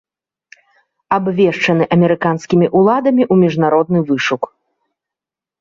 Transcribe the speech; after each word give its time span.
Абвешчаны 1.17 1.83
амерыканскімі 1.95 2.71
ўладамі 2.79 3.23
ў 3.31 3.35
міжнародны 3.47 3.99
вышук. 4.09 4.43